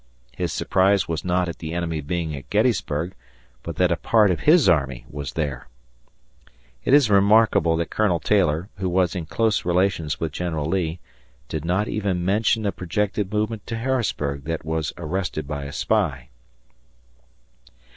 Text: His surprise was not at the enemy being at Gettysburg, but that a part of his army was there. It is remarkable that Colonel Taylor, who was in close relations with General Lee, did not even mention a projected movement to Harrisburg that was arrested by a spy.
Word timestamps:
His 0.35 0.51
surprise 0.51 1.07
was 1.07 1.23
not 1.23 1.47
at 1.47 1.59
the 1.59 1.75
enemy 1.75 2.01
being 2.01 2.35
at 2.35 2.49
Gettysburg, 2.49 3.13
but 3.61 3.75
that 3.75 3.91
a 3.91 3.95
part 3.95 4.31
of 4.31 4.39
his 4.39 4.67
army 4.67 5.05
was 5.07 5.33
there. 5.33 5.67
It 6.83 6.91
is 6.95 7.11
remarkable 7.11 7.77
that 7.77 7.91
Colonel 7.91 8.19
Taylor, 8.19 8.67
who 8.77 8.89
was 8.89 9.13
in 9.15 9.27
close 9.27 9.63
relations 9.63 10.19
with 10.19 10.31
General 10.31 10.65
Lee, 10.65 10.99
did 11.47 11.63
not 11.65 11.87
even 11.87 12.25
mention 12.25 12.65
a 12.65 12.71
projected 12.71 13.31
movement 13.31 13.67
to 13.67 13.77
Harrisburg 13.77 14.45
that 14.45 14.65
was 14.65 14.91
arrested 14.97 15.47
by 15.47 15.65
a 15.65 15.71
spy. 15.71 16.29